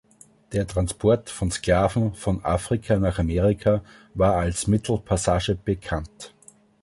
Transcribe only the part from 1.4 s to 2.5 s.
Sklaven von